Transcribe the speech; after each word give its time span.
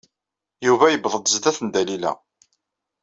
Yuba 0.65 0.85
yewweḍ-d 0.89 1.31
zdat 1.33 1.57
n 1.61 1.67
Dalila. 1.73 2.13